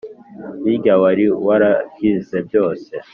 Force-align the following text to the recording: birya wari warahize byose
birya 0.63 0.93
wari 1.01 1.25
warahize 1.47 2.37
byose 2.47 2.91